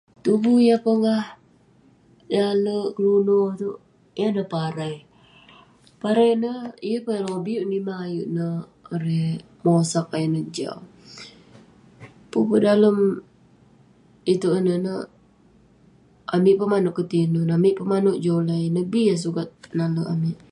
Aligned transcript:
Tuvu 0.25 0.51
yah 0.67 0.79
pongah, 0.85 1.23
yah 2.33 2.47
alek 2.55 2.87
keluno 2.95 3.37
iteuk 3.51 3.77
yah 4.19 4.31
neh 4.35 4.47
parai. 4.53 4.95
Parai 6.01 6.29
ineh 6.35 6.59
yeng 6.89 7.03
pe 7.05 7.11
eh 7.17 7.23
lobik 7.27 7.61
menimah 7.61 7.99
ayuk 8.05 8.27
ne 8.35 8.45
erei 8.95 9.27
mosaq, 9.63 10.07
ayuk 10.17 10.31
ne 10.33 10.39
jau. 10.55 10.77
Pun 12.29 12.43
pe 12.49 12.57
dalem 12.65 12.97
iteuk 14.31 14.55
ineh 14.59 14.79
ne, 14.85 14.93
amik 16.35 16.57
pe 16.59 16.65
maneuk 16.73 16.95
ketinun, 16.97 17.49
amik 17.55 17.75
pe 17.77 17.83
maneuk 17.93 18.21
jolai, 18.25 18.61
ineh 18.69 18.85
bi 18.91 19.01
eh 19.13 19.21
sukat 19.23 19.49
nalek 19.77 20.09
amik. 20.13 20.37